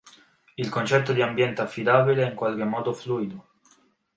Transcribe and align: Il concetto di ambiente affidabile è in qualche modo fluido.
Il 0.57 0.67
concetto 0.69 1.13
di 1.13 1.21
ambiente 1.21 1.61
affidabile 1.61 2.23
è 2.25 2.29
in 2.31 2.33
qualche 2.35 2.63
modo 2.63 2.91
fluido. 2.91 3.49